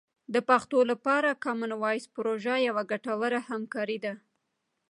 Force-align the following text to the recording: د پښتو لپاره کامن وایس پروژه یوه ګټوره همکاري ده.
د 0.33 0.35
پښتو 0.49 0.79
لپاره 0.91 1.39
کامن 1.45 1.71
وایس 1.81 2.05
پروژه 2.15 2.55
یوه 2.67 2.83
ګټوره 2.91 3.39
همکاري 3.49 3.97
ده. 4.05 4.13